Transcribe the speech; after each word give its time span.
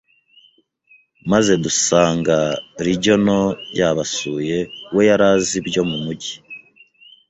maze 1.31 1.51
dusanga 1.63 2.37
Regional 2.85 3.45
yabasuye 3.79 4.57
we 4.95 5.01
yari 5.09 5.25
azi 5.33 5.53
ibyo 5.61 5.81
mu 5.89 5.97
mugi 6.03 6.33